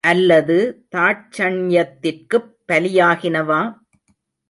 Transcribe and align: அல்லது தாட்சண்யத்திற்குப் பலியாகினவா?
அல்லது 0.03 0.55
தாட்சண்யத்திற்குப் 0.95 2.49
பலியாகினவா? 2.67 3.61